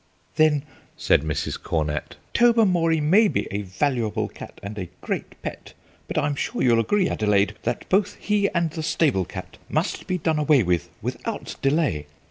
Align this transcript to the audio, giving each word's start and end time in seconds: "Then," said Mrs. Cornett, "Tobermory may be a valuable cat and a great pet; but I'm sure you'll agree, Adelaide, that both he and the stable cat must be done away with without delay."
"Then," 0.35 0.63
said 0.97 1.21
Mrs. 1.21 1.61
Cornett, 1.61 2.15
"Tobermory 2.33 2.99
may 2.99 3.27
be 3.27 3.47
a 3.51 3.61
valuable 3.61 4.27
cat 4.29 4.59
and 4.63 4.79
a 4.79 4.89
great 4.99 5.39
pet; 5.43 5.75
but 6.07 6.17
I'm 6.17 6.33
sure 6.33 6.63
you'll 6.63 6.79
agree, 6.79 7.07
Adelaide, 7.07 7.53
that 7.61 7.87
both 7.87 8.15
he 8.15 8.49
and 8.49 8.71
the 8.71 8.81
stable 8.81 9.25
cat 9.25 9.59
must 9.69 10.07
be 10.07 10.17
done 10.17 10.39
away 10.39 10.63
with 10.63 10.89
without 11.03 11.53
delay." 11.61 12.07